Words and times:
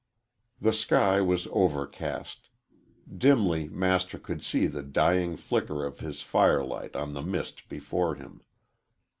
The 0.59 0.73
sky 0.73 1.21
was 1.21 1.47
overcast. 1.51 2.49
Dimly 3.15 3.69
Master 3.69 4.17
could 4.17 4.41
see 4.41 4.65
the 4.65 4.81
dying 4.81 5.37
flicker 5.37 5.85
of 5.85 5.99
his 5.99 6.23
firelight 6.23 6.95
on 6.95 7.13
the 7.13 7.21
mist 7.21 7.69
before 7.69 8.15
him. 8.15 8.41